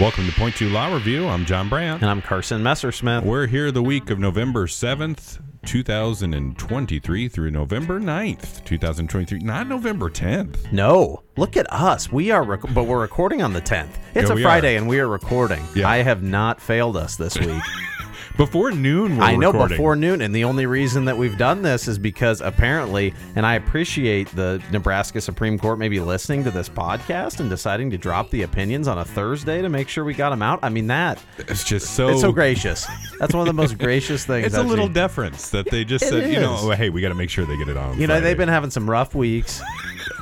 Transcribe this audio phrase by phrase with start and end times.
[0.00, 1.28] Welcome to Point Two Law Review.
[1.28, 2.00] I'm John Brandt.
[2.02, 3.24] And I'm Carson Messersmith.
[3.24, 9.40] We're here the week of November 7th, 2023 through November 9th, 2023.
[9.40, 10.72] Not November 10th.
[10.72, 12.10] No, look at us.
[12.10, 13.90] We are, rec- but we're recording on the 10th.
[14.14, 14.78] It's Yeah, a Friday are.
[14.78, 15.62] and we are recording.
[15.74, 15.88] Yeah.
[15.88, 17.62] I have not failed us this week.
[18.38, 19.76] Before noon, we're I know recording.
[19.76, 23.54] before noon, and the only reason that we've done this is because apparently, and I
[23.56, 28.42] appreciate the Nebraska Supreme Court maybe listening to this podcast and deciding to drop the
[28.42, 30.60] opinions on a Thursday to make sure we got them out.
[30.62, 32.08] I mean, that It's just so.
[32.08, 32.86] it's so gracious.
[33.18, 34.46] That's one of the most gracious things.
[34.46, 34.94] It's a I've little seen.
[34.94, 37.44] deference that they just It said, you know, oh, hey, we got to make sure
[37.44, 38.00] they get it on.
[38.00, 38.24] You know, Friday.
[38.24, 39.60] they've been having some rough weeks.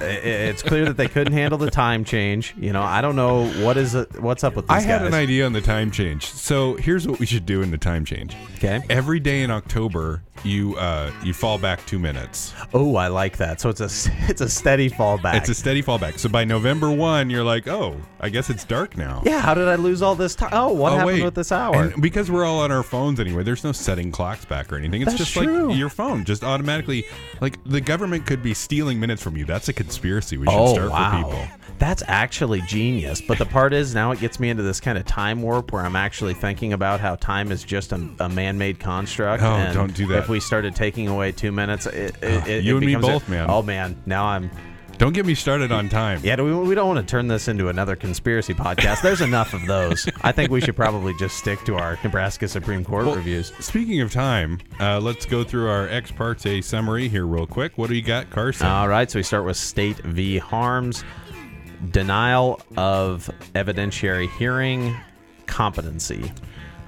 [0.00, 2.54] It's clear that they couldn't handle the time change.
[2.58, 5.08] You know, I don't know what is it, what's up with these I had guys.
[5.08, 6.26] an idea on the time change.
[6.26, 8.34] So here's what we should do in the time change.
[8.56, 8.80] Okay.
[8.88, 12.54] Every day in October, you uh, you fall back two minutes.
[12.72, 13.60] Oh, I like that.
[13.60, 13.84] So it's a
[14.28, 15.34] it's a steady fallback.
[15.34, 16.18] It's a steady fallback.
[16.18, 19.22] So by November one, you're like, oh, I guess it's dark now.
[19.24, 19.40] yeah.
[19.40, 20.50] How did I lose all this time?
[20.52, 21.24] Oh, what oh, happened wait.
[21.24, 21.84] with this hour?
[21.84, 25.02] And because we're all on our phones anyway, there's no setting clocks back or anything.
[25.02, 25.68] It's That's just true.
[25.68, 27.04] like your phone just automatically,
[27.40, 29.44] like the government could be stealing minutes from you.
[29.44, 31.10] That's a conspiracy we should oh start wow.
[31.10, 31.46] for people.
[31.78, 33.20] That's actually genius.
[33.20, 35.82] But the part is now it gets me into this kind of time warp where
[35.82, 39.42] I'm actually thinking about how time is just a, a man-made construct.
[39.42, 40.18] Oh, and don't do that.
[40.18, 43.04] If we started taking away two minutes, it, it, it, You it and me becomes
[43.04, 43.46] a- both, man.
[43.48, 44.50] Oh man, now I'm
[45.00, 46.20] Don't get me started on time.
[46.22, 49.00] Yeah, do we, we don't want to turn this into another conspiracy podcast.
[49.00, 50.06] There's enough of those.
[50.20, 53.50] I think we should probably just stick to our Nebraska Supreme Court Well, reviews.
[53.60, 57.78] Speaking of time, uh, let's go through our ex parte summary here real quick.
[57.78, 58.66] What do you got, Carson?
[58.66, 60.36] All right, so we start with State v.
[60.36, 61.02] Harms,
[61.92, 64.94] denial of evidentiary hearing,
[65.46, 66.30] competency.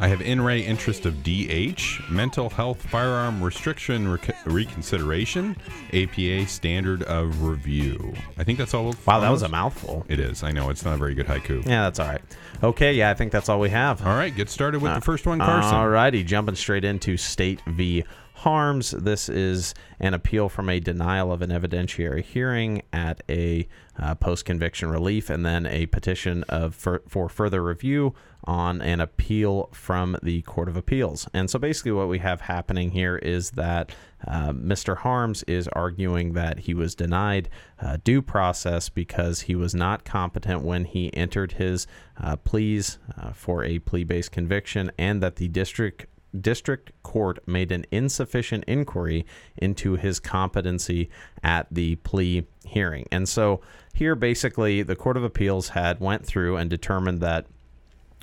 [0.03, 5.57] I have in re interest of DH, mental health firearm restriction rec- reconsideration,
[5.93, 8.13] APA standard of review.
[8.37, 8.97] I think that's all.
[9.07, 10.05] Wow, that was a mouthful.
[10.09, 10.43] It is.
[10.43, 11.65] I know it's not a very good haiku.
[11.65, 12.21] Yeah, that's all right.
[12.65, 14.05] Okay, yeah, I think that's all we have.
[14.05, 15.73] All right, get started with the uh, first one, Carson.
[15.73, 18.03] All righty, jumping straight into State v.
[18.43, 18.91] Harms.
[18.91, 24.45] This is an appeal from a denial of an evidentiary hearing at a uh, post
[24.45, 30.17] conviction relief, and then a petition of for, for further review on an appeal from
[30.25, 31.29] the Court of Appeals.
[31.33, 33.93] And so basically, what we have happening here is that
[34.27, 34.97] uh, Mr.
[34.97, 37.49] Harms is arguing that he was denied
[37.81, 41.87] uh, due process because he was not competent when he entered his
[42.21, 46.07] uh, pleas uh, for a plea based conviction, and that the district
[46.41, 49.27] district court made an insufficient inquiry
[49.57, 51.11] into his competency
[51.43, 53.07] at the plea hearing.
[53.13, 53.61] And so
[53.93, 57.47] here basically the Court of Appeals had went through and determined that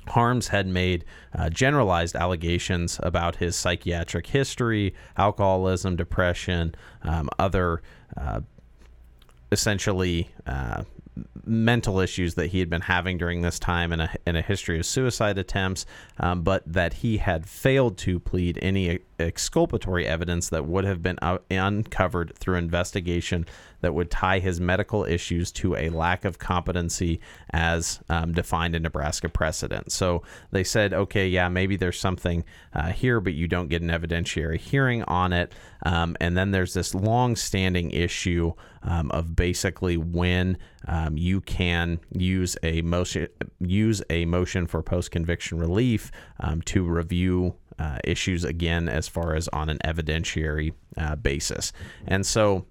[0.08, 1.04] Harms had made
[1.34, 7.82] uh, generalized allegations about his psychiatric history, alcoholism, depression, um, other
[8.16, 8.40] uh,
[9.52, 10.84] essentially uh,
[11.44, 14.86] mental issues that he had been having during this time and a, a history of
[14.86, 15.86] suicide attempts,
[16.18, 21.18] um, but that he had failed to plead any exculpatory evidence that would have been
[21.50, 23.46] uncovered through investigation
[23.80, 27.20] that would tie his medical issues to a lack of competency
[27.50, 29.92] as um, defined in Nebraska precedent.
[29.92, 32.44] So they said, okay, yeah, maybe there's something
[32.74, 35.52] uh, here, but you don't get an evidentiary hearing on it.
[35.84, 38.52] Um, and then there's this long standing issue
[38.82, 43.28] um, of basically when um, you can use a motion
[43.60, 46.10] use a motion for post conviction relief
[46.40, 51.72] um, to review uh, issues again as far as on an evidentiary uh, basis.
[52.06, 52.64] And so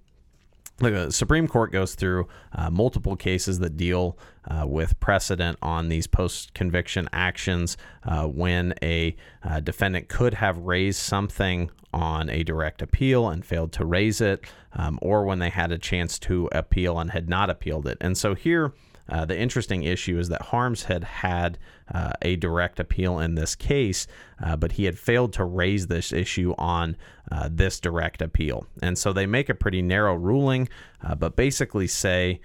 [0.79, 4.17] the Supreme Court goes through uh, multiple cases that deal
[4.47, 10.57] uh, with precedent on these post conviction actions uh, when a uh, defendant could have
[10.59, 15.49] raised something on a direct appeal and failed to raise it, um, or when they
[15.49, 17.97] had a chance to appeal and had not appealed it.
[17.99, 18.73] And so here,
[19.09, 21.57] uh, the interesting issue is that Harms had had
[21.93, 24.07] uh, a direct appeal in this case,
[24.43, 26.95] uh, but he had failed to raise this issue on
[27.31, 28.65] uh, this direct appeal.
[28.81, 30.69] And so they make a pretty narrow ruling,
[31.03, 32.41] uh, but basically say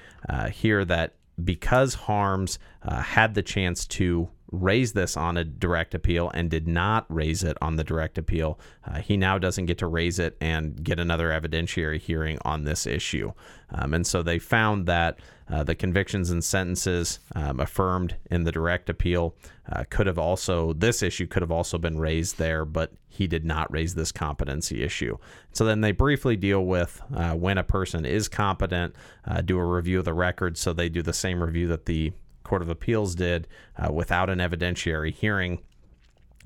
[0.53, 4.29] here that because Harms had the chance to
[4.61, 8.59] raise this on a direct appeal and did not raise it on the direct appeal,
[8.87, 12.87] uh, he now doesn't get to raise it and get another evidentiary hearing on this
[12.87, 13.33] issue.
[13.71, 15.19] Um, and so they found that
[15.51, 19.35] uh, the convictions and sentences um, affirmed in the direct appeal
[19.71, 23.45] uh, could have also, this issue could have also been raised there, but he did
[23.45, 25.17] not raise this competency issue.
[25.53, 28.95] So then they briefly deal with uh, when a person is competent,
[29.27, 30.57] uh, do a review of the record.
[30.57, 32.13] So they do the same review that the
[32.45, 35.61] Court of Appeals did uh, without an evidentiary hearing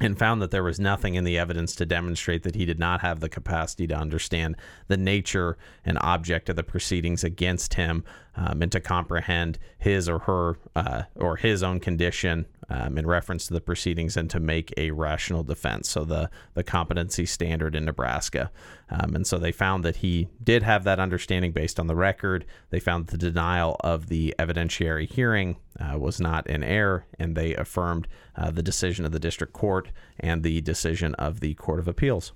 [0.01, 3.01] and found that there was nothing in the evidence to demonstrate that he did not
[3.01, 4.57] have the capacity to understand
[4.87, 8.05] the nature and object of the proceedings against him
[8.39, 13.47] um, and to comprehend his or her uh, or his own condition um, in reference
[13.47, 15.89] to the proceedings and to make a rational defense.
[15.89, 18.51] So the the competency standard in Nebraska,
[18.91, 22.45] um, and so they found that he did have that understanding based on the record.
[22.71, 27.55] They found the denial of the evidentiary hearing uh, was not in error, and they
[27.55, 28.07] affirmed
[28.37, 29.91] uh, the decision of the district court
[30.21, 32.33] and the decision of the court of appeals.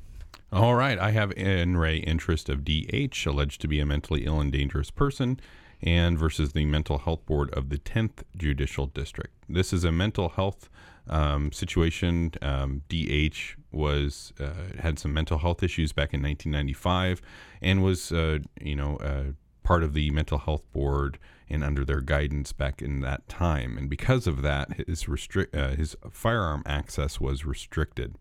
[0.50, 4.40] All right, I have in re interest of DH alleged to be a mentally ill
[4.40, 5.38] and dangerous person
[5.82, 9.34] and versus the Mental Health Board of the 10th Judicial District.
[9.48, 10.68] This is a mental health
[11.08, 12.32] um, situation.
[12.40, 17.20] Um, DH was uh, had some mental health issues back in 1995
[17.60, 19.32] and was, uh, you know, uh,
[19.62, 21.18] part of the Mental Health Board
[21.48, 23.76] and under their guidance back in that time.
[23.76, 28.16] And because of that, his restrict uh, his firearm access was restricted.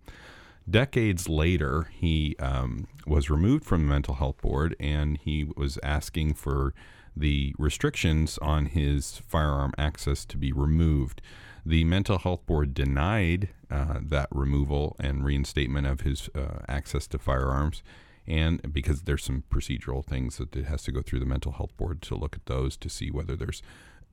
[0.70, 6.36] Decades later, he um, was removed from the Mental Health Board and he was asking
[6.36, 6.74] for
[7.16, 11.22] the restrictions on his firearm access to be removed.
[11.66, 17.20] The Mental Health Board denied uh, that removal and reinstatement of his uh, access to
[17.20, 17.84] firearms.
[18.28, 21.76] And because there's some procedural things that it has to go through the Mental Health
[21.78, 23.62] Board to look at those to see whether there's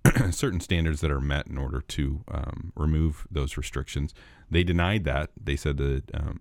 [0.31, 4.15] certain standards that are met in order to um, remove those restrictions.
[4.51, 5.31] They denied that.
[5.43, 6.41] They said that um,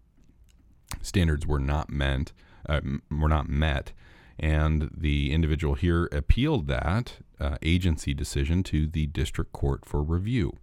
[1.01, 2.33] standards were not meant,
[2.67, 3.91] uh, were not met,
[4.39, 10.53] and the individual here appealed that uh, agency decision to the district court for review.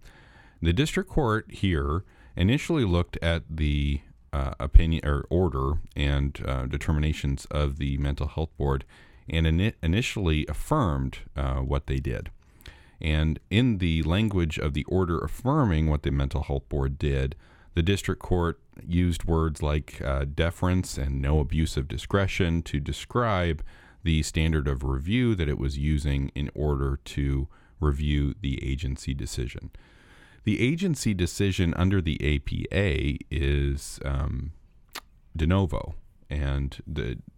[0.61, 2.03] The district court here
[2.35, 4.01] initially looked at the
[4.33, 8.85] uh, opinion or order and uh, determinations of the mental health board
[9.29, 12.29] and in initially affirmed uh, what they did.
[13.01, 17.35] And in the language of the order affirming what the mental health board did,
[17.75, 23.63] the district court used words like uh, deference and no abuse of discretion to describe
[24.03, 27.47] the standard of review that it was using in order to
[27.79, 29.71] review the agency decision.
[30.43, 34.53] The agency decision under the APA is um,
[35.35, 35.95] de novo,
[36.29, 36.81] and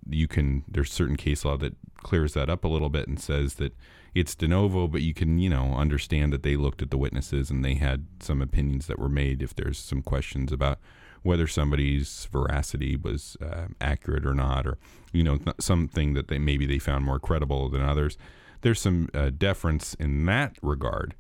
[0.10, 3.56] you can there's certain case law that clears that up a little bit and says
[3.56, 3.74] that
[4.16, 7.50] it's de novo, but you can, you know, understand that they looked at the witnesses
[7.51, 10.80] and they had some opinions that were made if there's some questions about
[11.22, 14.78] whether somebody's veracity was uh, accurate or not, or,
[15.12, 18.18] you know, something that they maybe they found more credible than others.
[18.62, 21.16] There's some uh, deference in that regard.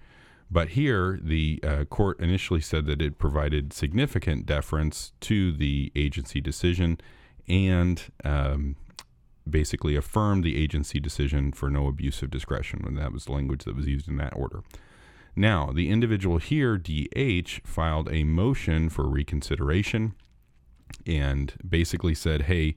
[0.49, 6.39] But here, the uh, court initially said that it provided significant deference to the agency
[6.39, 6.99] decision
[7.47, 8.75] and um,
[9.49, 12.83] basically affirmed the agency decision for no abuse of discretion.
[12.85, 14.63] And that was the language that was used in that order.
[15.35, 20.15] Now, the individual here, DH, filed a motion for reconsideration
[21.05, 22.75] and basically said, hey,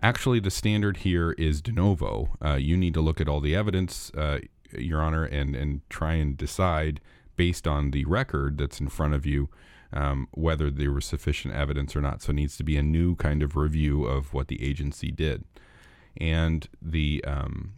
[0.00, 2.36] actually, the standard here is de novo.
[2.44, 4.38] Uh, you need to look at all the evidence, uh,
[4.72, 7.00] Your Honor, and, and try and decide
[7.36, 9.48] based on the record that's in front of you
[9.92, 12.22] um, whether there was sufficient evidence or not.
[12.22, 15.44] So it needs to be a new kind of review of what the agency did
[16.18, 17.74] and the um,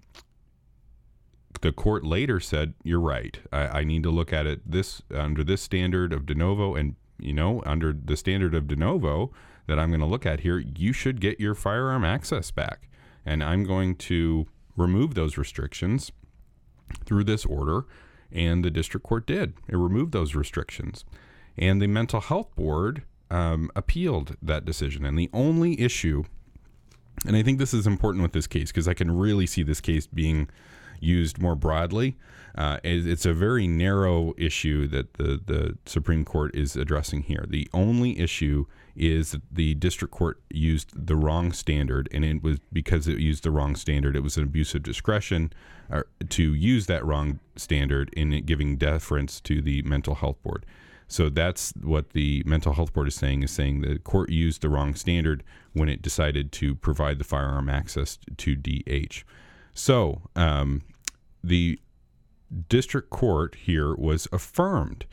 [1.61, 3.39] the court later said, "You're right.
[3.53, 6.95] I, I, need to look at it this under this standard of de novo, and
[7.19, 9.33] you know, under the standard of de novo
[9.67, 12.89] that I'm going to look at here, you should get your firearm access back,
[13.27, 14.47] and I'm going to
[14.77, 16.13] remove those restrictions
[17.05, 17.87] through this order."
[18.31, 19.55] And the district court did.
[19.69, 21.07] It removed those restrictions,
[21.59, 25.05] and the mental health board um, appealed that decision.
[25.05, 26.25] And the only issue
[27.27, 29.81] and I think this is important with this case because I can really see this
[29.81, 30.49] case being
[31.00, 32.17] used more broadly.
[32.57, 37.45] Uh, it's a very narrow issue that the, the Supreme Court is addressing here.
[37.49, 42.59] The only issue is that the district court used the wrong standard, and it was
[42.73, 45.53] because it used the wrong standard, it was an abuse of discretion
[45.88, 50.67] uh, to use that wrong standard in giving deference to the mental health board.
[51.09, 54.69] So that's what the mental health board is saying is saying the court used the
[54.69, 59.25] wrong standard when it decided to provide the firearm access to DH.
[59.73, 60.83] So um,
[61.43, 61.81] the
[62.69, 65.07] district court here was affirmed.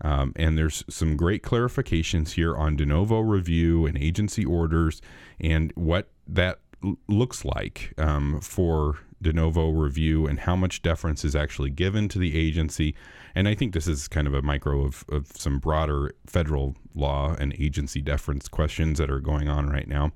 [0.00, 5.00] Um, and there's some great clarifications here on de novo review and agency orders
[5.40, 11.24] and what that l- looks like um, for de novo review and how much deference
[11.24, 12.94] is actually given to the agency.
[13.34, 17.34] And I think this is kind of a micro of, of some broader federal law
[17.38, 20.12] and agency deference questions that are going on right now.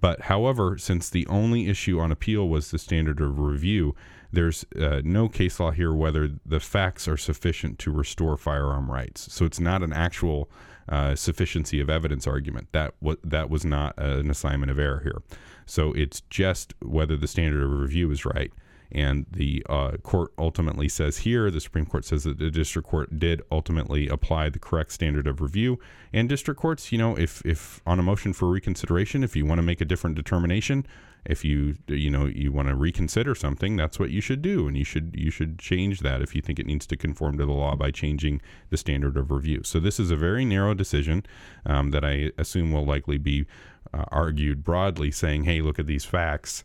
[0.00, 3.94] But however, since the only issue on appeal was the standard of review,
[4.32, 9.32] there's uh, no case law here whether the facts are sufficient to restore firearm rights.
[9.32, 10.50] So it's not an actual
[10.88, 12.68] uh, sufficiency of evidence argument.
[12.72, 15.22] That w- that was not an assignment of error here.
[15.66, 18.52] So it's just whether the standard of review is right.
[18.92, 23.18] And the uh, court ultimately says here, the Supreme Court says that the district court
[23.18, 25.80] did ultimately apply the correct standard of review.
[26.12, 29.58] And district courts, you know, if, if on a motion for reconsideration, if you want
[29.58, 30.86] to make a different determination,
[31.26, 34.76] if you you know you want to reconsider something, that's what you should do, and
[34.76, 37.52] you should you should change that if you think it needs to conform to the
[37.52, 38.40] law by changing
[38.70, 39.62] the standard of review.
[39.64, 41.24] So this is a very narrow decision
[41.66, 43.46] um, that I assume will likely be
[43.92, 46.64] uh, argued broadly, saying, "Hey, look at these facts.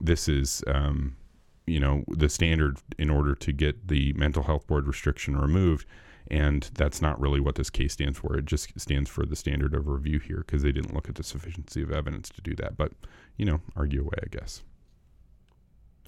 [0.00, 1.16] This is." Um,
[1.68, 5.84] you know the standard in order to get the mental health board restriction removed
[6.30, 8.36] and that's not really what this case stands for.
[8.36, 11.22] It just stands for the standard of review here because they didn't look at the
[11.22, 12.76] sufficiency of evidence to do that.
[12.76, 12.92] But
[13.36, 14.62] you know argue away i guess.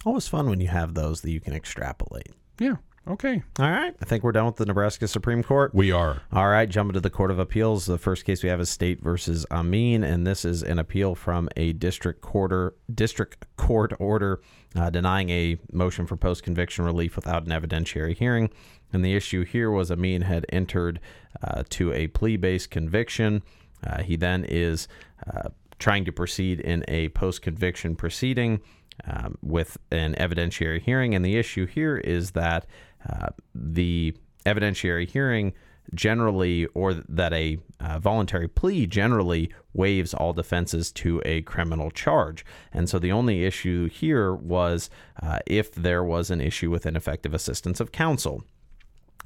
[0.04, 2.32] Always fun when you have those that you can extrapolate.
[2.58, 2.76] yeah
[3.08, 3.94] okay All right.
[4.00, 5.74] I think we're done with the Nebraska Supreme Court.
[5.74, 7.86] we are All right, jumping to the Court of Appeals.
[7.86, 11.48] The first case we have is State versus Amin, and this is an appeal from
[11.56, 14.40] a district court district court order
[14.76, 18.50] uh, denying a motion for post conviction relief without an evidentiary hearing.
[18.92, 21.00] And the issue here was Amin had entered
[21.42, 23.42] uh, to a plea based conviction.
[23.86, 24.88] Uh, he then is
[25.26, 28.60] uh, trying to proceed in a post conviction proceeding
[29.04, 31.14] um, with an evidentiary hearing.
[31.14, 32.66] And the issue here is that
[33.08, 34.14] uh, the
[34.46, 35.52] evidentiary hearing
[35.94, 42.44] generally, or that a uh, voluntary plea generally waives all defenses to a criminal charge.
[42.72, 44.90] And so the only issue here was
[45.22, 48.44] uh, if there was an issue with ineffective assistance of counsel.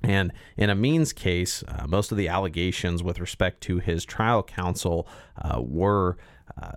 [0.04, 5.06] And in Amin's case, uh, most of the allegations with respect to his trial counsel
[5.40, 6.16] uh, were
[6.60, 6.72] uh,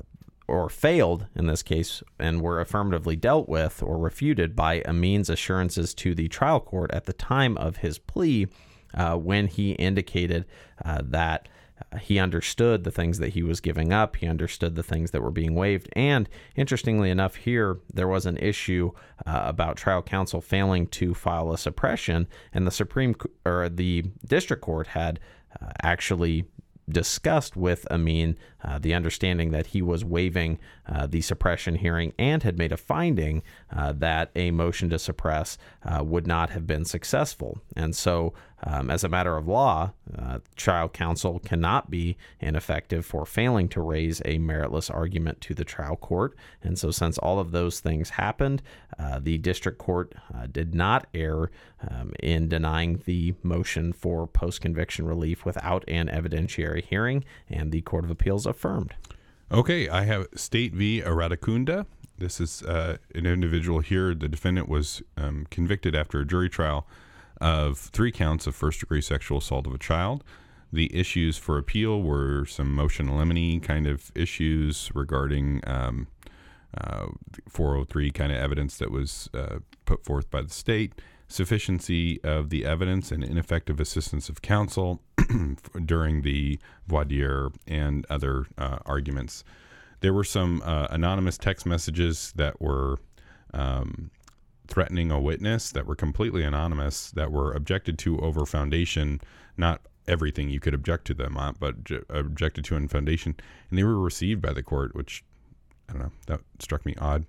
[0.47, 5.93] or failed in this case and were affirmatively dealt with or refuted by Amin's assurances
[5.95, 8.47] to the trial court at the time of his plea
[8.93, 10.45] uh, when he indicated
[10.83, 11.47] uh, that
[11.91, 14.15] uh, he understood the things that he was giving up.
[14.15, 15.89] He understood the things that were being waived.
[15.93, 18.91] And interestingly enough, here there was an issue
[19.25, 24.61] uh, about trial counsel failing to file a suppression, and the Supreme or the district
[24.61, 25.19] court had
[25.61, 26.45] uh, actually
[26.89, 32.43] discussed with Amin uh, the understanding that he was waiving uh, the suppression hearing and
[32.43, 36.85] had made a finding uh, that a motion to suppress uh, would not have been
[36.85, 37.59] successful.
[37.75, 43.25] And so, um, as a matter of law, uh, trial counsel cannot be ineffective for
[43.25, 46.35] failing to raise a meritless argument to the trial court.
[46.63, 48.63] And so, since all of those things happened,
[48.97, 50.15] uh, the district court
[50.51, 51.51] did not err
[51.89, 57.81] um, in denying the motion for post conviction relief without an evidentiary hearing, and the
[57.81, 58.95] Court of Appeals affirmed.
[59.51, 61.01] Okay, I have State v.
[61.01, 61.85] Aradacunda.
[62.17, 64.15] This is uh, an individual here.
[64.15, 66.87] The defendant was um, convicted after a jury trial
[67.41, 70.23] of three counts of first degree sexual assault of a child.
[70.71, 76.07] The issues for appeal were some motion limine kind of issues regarding um,
[76.75, 77.07] uh,
[77.47, 80.93] 403 kind of evidence that was uh, put forth by the state,
[81.27, 85.01] sufficiency of the evidence, and ineffective assistance of counsel
[85.85, 89.43] during the voir dire and other uh, arguments.
[90.01, 92.99] There were some uh, anonymous text messages that were
[93.53, 94.11] um,
[94.67, 99.21] threatening a witness that were completely anonymous that were objected to over foundation,
[99.57, 103.35] not everything you could object to them on, but j- objected to in foundation,
[103.69, 105.23] and they were received by the court, which
[105.89, 107.25] I don't know, that struck me odd.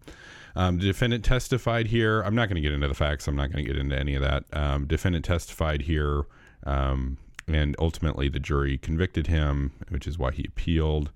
[0.54, 2.22] Um, the defendant testified here.
[2.22, 3.28] I'm not going to get into the facts.
[3.28, 4.44] I'm not going to get into any of that.
[4.52, 6.24] Um, defendant testified here,
[6.64, 11.10] um, and ultimately the jury convicted him, which is why he appealed,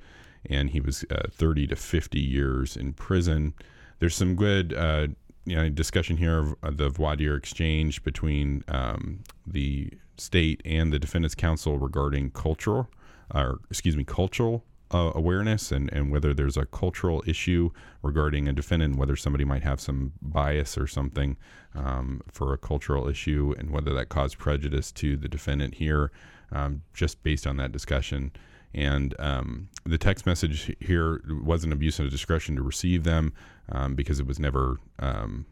[0.47, 3.55] and he was uh, 30 to 50 years in prison.
[3.99, 5.09] There's some good uh,
[5.45, 10.99] you know, discussion here of the voir dire exchange between um, the state and the
[10.99, 12.89] defendant's counsel regarding cultural,
[13.35, 17.71] or excuse me, cultural uh, awareness and, and whether there's a cultural issue
[18.03, 21.37] regarding a defendant, whether somebody might have some bias or something
[21.75, 26.11] um, for a cultural issue, and whether that caused prejudice to the defendant here,
[26.53, 28.33] um, just based on that discussion.
[28.73, 33.33] And um, the text message here wasn't abuse of discretion to receive them
[33.71, 35.47] um, because it was never um,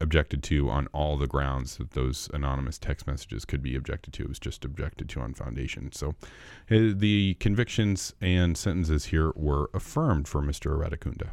[0.00, 4.24] objected to on all the grounds that those anonymous text messages could be objected to.
[4.24, 5.92] It was just objected to on foundation.
[5.92, 6.14] So
[6.70, 10.78] uh, the convictions and sentences here were affirmed for Mr.
[10.78, 11.30] Radicunda.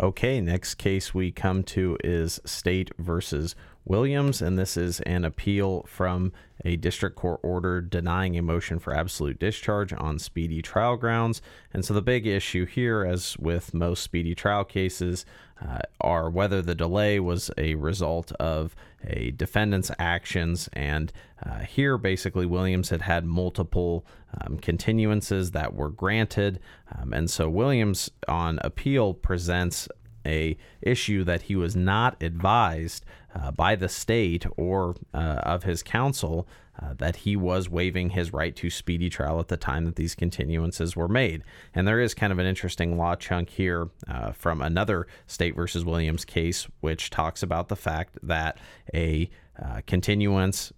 [0.00, 5.82] Okay, next case we come to is State versus Williams, and this is an appeal
[5.88, 6.32] from
[6.64, 11.40] a district court order denying a motion for absolute discharge on speedy trial grounds.
[11.72, 15.24] And so the big issue here, as with most speedy trial cases,
[15.60, 20.68] uh, are whether the delay was a result of a defendant's actions.
[20.72, 21.12] And
[21.44, 24.06] uh, here, basically, Williams had had multiple
[24.40, 26.60] um, continuances that were granted.
[26.96, 29.88] Um, and so Williams, on appeal, presents
[30.26, 33.04] a issue that he was not advised
[33.40, 36.46] uh, by the state or uh, of his counsel
[36.80, 40.14] uh, that he was waiving his right to speedy trial at the time that these
[40.14, 41.42] continuances were made.
[41.74, 45.84] And there is kind of an interesting law chunk here uh, from another State versus
[45.84, 48.58] Williams case, which talks about the fact that
[48.94, 49.28] a
[49.60, 50.72] uh, continuance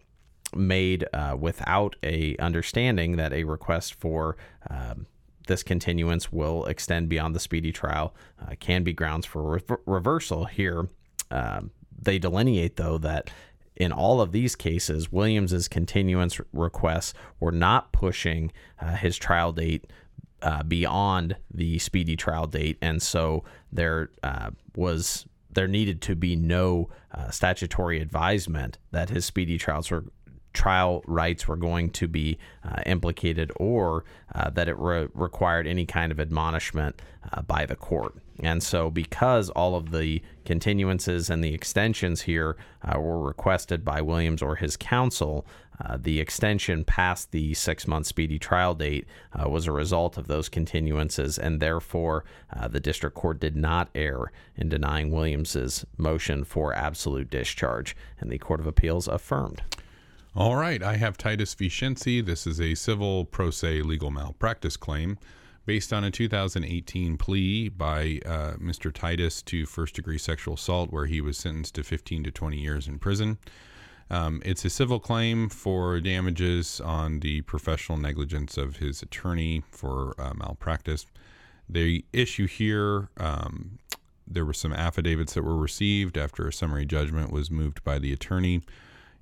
[0.54, 4.36] made uh, without a understanding that a request for
[4.68, 5.06] um,
[5.46, 10.46] this continuance will extend beyond the speedy trial uh, can be grounds for re- reversal
[10.46, 10.88] here.
[11.30, 13.30] Um, they delineate though that
[13.76, 19.86] in all of these cases, Williams's continuance requests were not pushing uh, his trial date
[20.42, 26.36] uh, beyond the speedy trial date, and so there uh, was there needed to be
[26.36, 30.04] no uh, statutory advisement that his speedy trials were
[30.52, 34.04] trial rights were going to be uh, implicated or
[34.34, 37.00] uh, that it re- required any kind of admonishment
[37.32, 38.14] uh, by the court.
[38.42, 44.00] And so, because all of the continuances and the extensions here uh, were requested by
[44.00, 45.46] Williams or his counsel,
[45.82, 50.26] uh, the extension past the six month speedy trial date uh, was a result of
[50.26, 56.44] those continuances, and therefore uh, the district court did not err in denying Williams's motion
[56.44, 59.62] for absolute discharge, and the Court of Appeals affirmed.
[60.34, 62.24] All right, I have Titus Vichenzi.
[62.24, 65.18] This is a civil pro se legal malpractice claim
[65.70, 68.92] based on a 2018 plea by uh, Mr.
[68.92, 72.88] Titus to first degree sexual assault, where he was sentenced to 15 to 20 years
[72.88, 73.38] in prison.
[74.10, 80.16] Um, it's a civil claim for damages on the professional negligence of his attorney for
[80.18, 81.06] uh, malpractice.
[81.68, 83.78] The issue here um,
[84.26, 88.12] there were some affidavits that were received after a summary judgment was moved by the
[88.12, 88.62] attorney,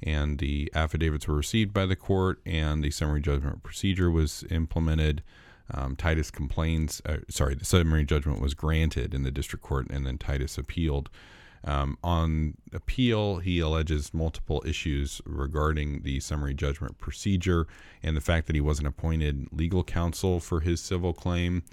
[0.02, 5.22] and the affidavits were received by the court, and the summary judgment procedure was implemented.
[5.72, 10.06] Um, Titus complains, uh, sorry, the summary judgment was granted in the district court, and
[10.06, 11.10] then Titus appealed.
[11.64, 17.66] Um, on appeal, he alleges multiple issues regarding the summary judgment procedure
[18.02, 21.64] and the fact that he wasn't appointed legal counsel for his civil claim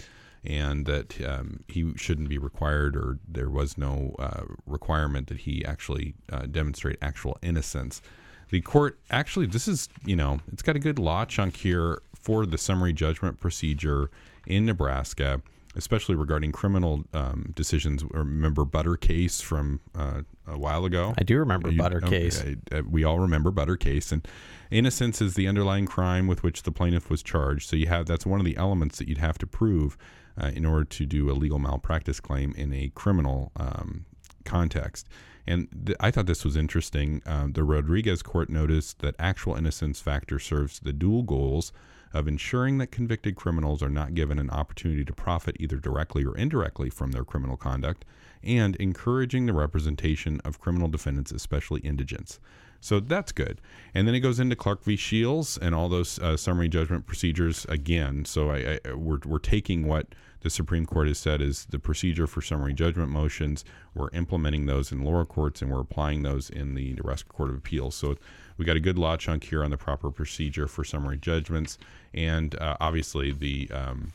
[0.44, 5.64] and that um, he shouldn't be required or there was no uh, requirement that he
[5.64, 8.02] actually uh, demonstrate actual innocence.
[8.50, 12.44] The court actually, this is, you know, it's got a good law chunk here for
[12.44, 14.10] the summary judgment procedure
[14.48, 15.40] in Nebraska
[15.76, 18.02] especially regarding criminal um, decisions.
[18.10, 21.14] Remember Butter case from uh, a while ago?
[21.18, 22.42] I do remember you, Butter case.
[22.42, 24.26] I, I, we all remember Butter case, and
[24.70, 27.68] innocence is the underlying crime with which the plaintiff was charged.
[27.68, 29.98] So you have that's one of the elements that you'd have to prove
[30.40, 34.06] uh, in order to do a legal malpractice claim in a criminal um,
[34.46, 35.10] context.
[35.46, 37.22] And th- I thought this was interesting.
[37.26, 41.70] Um, the Rodriguez court noticed that actual innocence factor serves the dual goals
[42.12, 46.36] of ensuring that convicted criminals are not given an opportunity to profit either directly or
[46.36, 48.04] indirectly from their criminal conduct,
[48.42, 52.38] and encouraging the representation of criminal defendants, especially indigents.
[52.80, 53.60] So that's good.
[53.94, 54.96] And then it goes into Clark v.
[54.96, 58.24] Shields and all those uh, summary judgment procedures again.
[58.24, 60.06] So I, I, we're, we're taking what
[60.46, 63.64] the Supreme Court has said is the procedure for summary judgment motions.
[63.94, 67.56] We're implementing those in lower courts and we're applying those in the Nebraska Court of
[67.56, 67.96] Appeals.
[67.96, 68.14] So
[68.56, 71.78] we got a good law chunk here on the proper procedure for summary judgments,
[72.14, 74.12] and uh, obviously the um,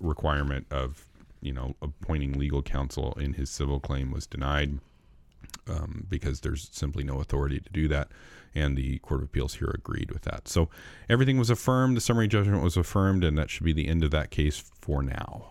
[0.00, 1.04] requirement of
[1.42, 4.78] you know appointing legal counsel in his civil claim was denied
[5.68, 8.08] um, because there's simply no authority to do that.
[8.54, 10.48] And the Court of Appeals here agreed with that.
[10.48, 10.70] So
[11.10, 11.94] everything was affirmed.
[11.94, 15.02] The summary judgment was affirmed, and that should be the end of that case for
[15.02, 15.50] now.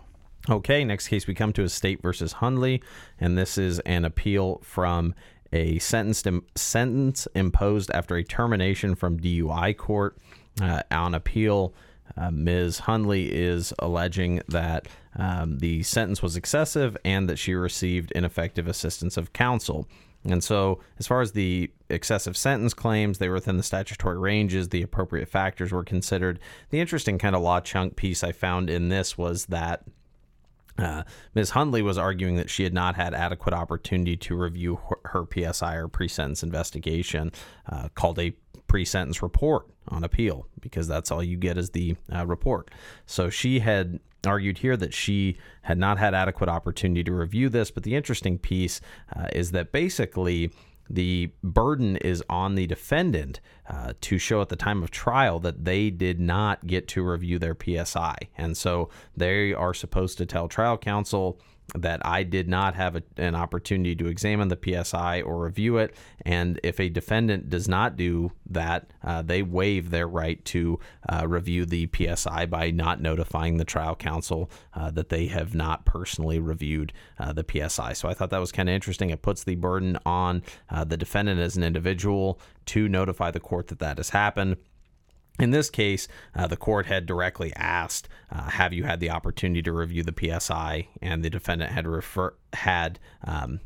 [0.50, 2.82] Okay, next case we come to is State versus Hundley,
[3.20, 5.14] and this is an appeal from
[5.52, 10.16] a sentence sentence imposed after a termination from DUI court
[10.62, 11.74] uh, on appeal.
[12.16, 12.78] Uh, Ms.
[12.80, 19.18] Hundley is alleging that um, the sentence was excessive and that she received ineffective assistance
[19.18, 19.86] of counsel.
[20.24, 24.70] And so, as far as the excessive sentence claims, they were within the statutory ranges.
[24.70, 26.40] The appropriate factors were considered.
[26.70, 29.84] The interesting kind of law chunk piece I found in this was that
[30.78, 31.02] uh,
[31.34, 31.50] Ms.
[31.50, 35.74] Hundley was arguing that she had not had adequate opportunity to review her, her PSI
[35.74, 37.32] or pre sentence investigation,
[37.68, 38.32] uh, called a
[38.68, 42.70] pre sentence report on appeal, because that's all you get is the uh, report.
[43.06, 47.70] So she had argued here that she had not had adequate opportunity to review this.
[47.70, 48.80] But the interesting piece
[49.14, 50.52] uh, is that basically
[50.88, 55.64] the burden is on the defendant uh, to show at the time of trial that
[55.64, 58.16] they did not get to review their PSI.
[58.36, 61.40] And so they are supposed to tell trial counsel
[61.74, 65.94] that I did not have a, an opportunity to examine the PSI or review it.
[66.22, 71.26] And if a defendant does not do that, uh, they waive their right to uh,
[71.28, 76.38] review the PSI by not notifying the trial counsel uh, that they have not personally
[76.38, 77.92] reviewed uh, the PSI.
[77.92, 79.10] So I thought that was kind of interesting.
[79.10, 83.68] It puts the burden on uh, the defendant as an individual to notify the court
[83.68, 84.56] that that has happened.
[85.38, 89.62] In this case, uh, the court had directly asked, uh, "Have you had the opportunity
[89.62, 93.60] to review the PSI?" And the defendant had refer had um,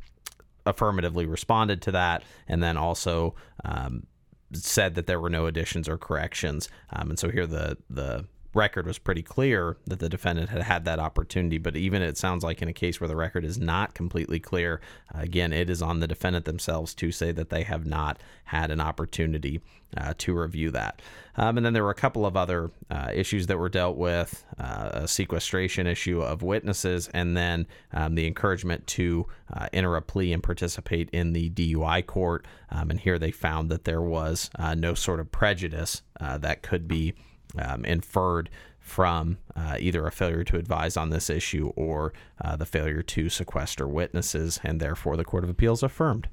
[0.66, 4.06] affirmatively responded to that, and then also um,
[4.52, 6.68] said that there were no additions or corrections.
[6.90, 10.84] Um, and so here the the record was pretty clear that the defendant had had
[10.84, 11.58] that opportunity.
[11.58, 14.80] But even it sounds like in a case where the record is not completely clear,
[15.14, 18.70] uh, again, it is on the defendant themselves to say that they have not had
[18.70, 19.60] an opportunity
[19.96, 21.00] uh, to review that.
[21.36, 24.44] Um, and then there were a couple of other uh, issues that were dealt with
[24.58, 30.02] uh, a sequestration issue of witnesses, and then um, the encouragement to uh, enter a
[30.02, 32.46] plea and participate in the DUI court.
[32.70, 36.86] Um, and here they found that there was uh, no sort of prejudice that could
[36.86, 37.14] be
[37.58, 42.66] um, inferred from uh, either a failure to advise on this issue or uh, the
[42.66, 46.28] failure to sequester witnesses, and therefore the Court of Appeals affirmed.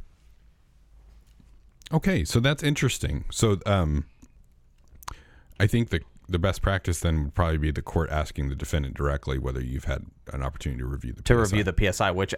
[1.92, 3.26] Okay, so that's interesting.
[3.32, 4.06] So um,
[5.60, 8.96] I think the the best practice then would probably be the court asking the defendant
[8.96, 11.58] directly whether you've had an opportunity to review the to PSI.
[11.58, 12.36] review the PSI, which.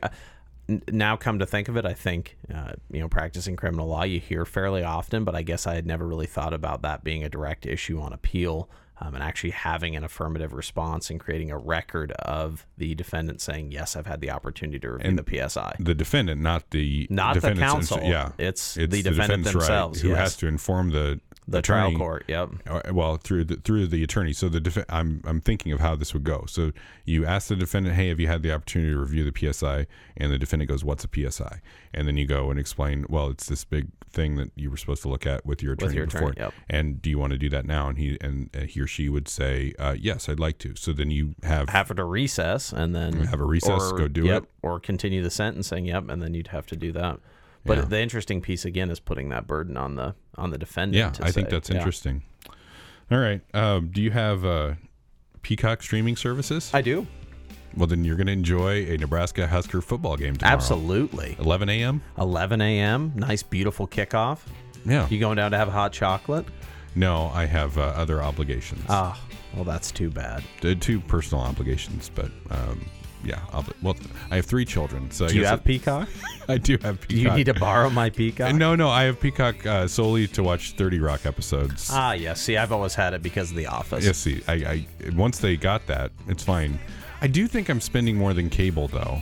[0.90, 4.20] Now come to think of it, I think uh, you know practicing criminal law you
[4.20, 7.30] hear fairly often, but I guess I had never really thought about that being a
[7.30, 8.70] direct issue on appeal
[9.02, 13.72] um, and actually having an affirmative response and creating a record of the defendant saying,
[13.72, 17.42] "Yes, I've had the opportunity to review And the PSI." the defendant, not the Not
[17.42, 18.00] the counsel.
[18.04, 20.18] Yeah, It's the defendant defendant's themselves, who yes.
[20.18, 22.26] has to inform the The trial court.
[22.28, 22.50] Yep.
[22.70, 25.96] or- well through the through the attorney so the def- I'm I'm thinking of how
[25.96, 26.72] this would go so
[27.04, 30.32] you ask the defendant hey have you had the opportunity to review the PSI and
[30.32, 31.60] the defendant goes what's a PSI
[31.94, 35.02] and then you go and explain well it's this big thing that you were supposed
[35.02, 36.54] to look at with your attorney your before attorney, yep.
[36.70, 39.28] and do you want to do that now and he and he or she would
[39.28, 43.26] say uh, yes I'd like to so then you have Have to recess and then
[43.26, 44.50] Have a recess, or- go do yep, it.
[44.62, 45.86] or continue the sentencing.
[45.86, 47.20] Yep, and then you'd have to do that.
[47.66, 47.86] But Yeah.
[47.86, 51.20] the interesting piece again is putting that burden on the on the defendant.
[51.20, 51.78] yeah I think that's yeah.
[51.78, 52.24] interesting
[53.12, 54.74] all right um, do you have uh,
[55.42, 57.06] Peacock streaming services I do
[57.76, 61.36] well then you're going to enjoy a Nebraska Husker football game tomorrow absolutely.
[61.40, 63.12] 11 a.m 11 a.m.
[63.16, 64.40] Nice, beautiful kickoff.
[64.86, 66.46] yeah You going down to have a hot chocolate?
[66.96, 68.84] No, I have uh, other obligations.
[68.90, 69.18] Ah,
[69.56, 70.44] well, that's too bad.
[70.62, 72.86] Uh, Two personal obligations, but um,
[73.24, 73.40] yeah.
[73.52, 73.96] Obli- well,
[74.30, 76.10] I have three children, so I Do you have Peacock?
[76.48, 77.08] I do have Peacock.
[77.10, 78.56] Do you need to borrow my Peacock?
[78.56, 81.90] No, no, I have Peacock uh, solely to watch Thirty Rock episodes.
[81.92, 82.42] Ah, yes.
[82.42, 84.06] See, I've always had it because of The Office.
[84.06, 86.80] yes, see, I, I once they got that, it's fine.
[87.22, 89.22] I do think I'm spending more than cable though.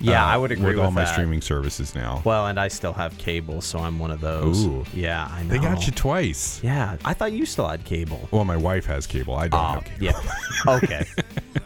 [0.00, 2.22] Yeah, uh, I would agree with, with all my streaming services now.
[2.24, 4.64] Well, and I still have cable, so I'm one of those.
[4.66, 4.84] Ooh.
[4.92, 5.48] Yeah, I know.
[5.50, 6.60] they got you twice.
[6.60, 8.28] Yeah, I thought you still had cable.
[8.32, 9.36] Well, my wife has cable.
[9.36, 9.96] I don't Oh, have cable.
[10.00, 10.32] yeah.
[10.74, 11.04] Okay.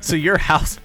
[0.01, 0.79] so your house,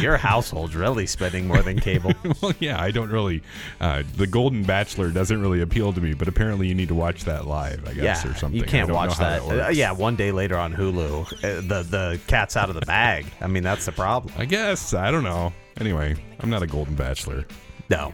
[0.00, 2.12] your household's really spending more than cable.
[2.42, 3.42] well, yeah, I don't really.
[3.80, 7.24] Uh, the Golden Bachelor doesn't really appeal to me, but apparently you need to watch
[7.24, 8.60] that live, I guess, yeah, or something.
[8.60, 9.66] you can't watch how that.
[9.66, 13.26] Uh, yeah, one day later on Hulu, uh, the the cat's out of the bag.
[13.40, 14.34] I mean, that's the problem.
[14.36, 15.52] I guess I don't know.
[15.80, 17.46] Anyway, I'm not a Golden Bachelor.
[17.88, 18.12] No,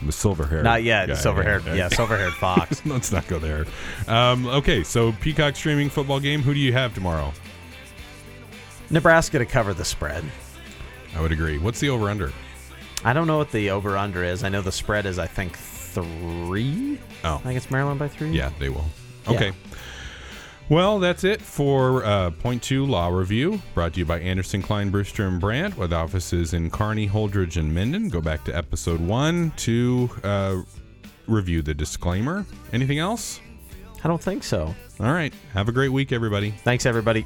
[0.00, 0.62] I'm a silver hair.
[0.62, 1.08] not yet.
[1.08, 1.14] guy.
[1.14, 2.82] Silver haired, yeah, silver haired fox.
[2.86, 3.64] Let's not go there.
[4.08, 6.42] Um, okay, so Peacock streaming football game.
[6.42, 7.32] Who do you have tomorrow?
[8.90, 10.24] Nebraska to cover the spread.
[11.16, 11.56] I would agree.
[11.58, 12.32] What's the over under?
[13.04, 14.44] I don't know what the over under is.
[14.44, 16.98] I know the spread is I think three.
[17.24, 18.30] Oh, I think it's Maryland by three.
[18.30, 18.84] yeah, they will.
[19.28, 19.34] Yeah.
[19.34, 19.52] Okay.
[20.68, 24.90] Well, that's it for uh, Point Two Law Review, brought to you by Anderson, Klein,
[24.90, 28.08] Brewster, and Brandt, with offices in Kearney, Holdrege, and Minden.
[28.08, 30.62] Go back to episode one to uh,
[31.28, 32.44] review the disclaimer.
[32.72, 33.40] Anything else?
[34.02, 34.74] I don't think so.
[34.98, 35.32] All right.
[35.52, 36.50] Have a great week, everybody.
[36.50, 37.24] Thanks, everybody.